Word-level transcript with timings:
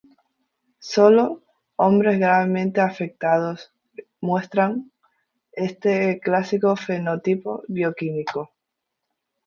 Sólo 0.79 1.43
hombres 1.75 2.17
gravemente 2.17 2.81
afectados 2.81 3.71
muestran 4.19 4.91
este 5.51 6.19
clásico 6.19 6.75
fenotipo 6.75 7.61
bioquímico. 7.67 8.49